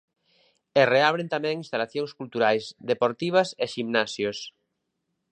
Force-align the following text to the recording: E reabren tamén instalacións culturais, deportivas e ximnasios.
E 0.79 0.81
reabren 0.93 1.31
tamén 1.35 1.61
instalacións 1.63 2.11
culturais, 2.19 2.65
deportivas 2.89 3.49
e 3.63 3.65
ximnasios. 3.73 4.37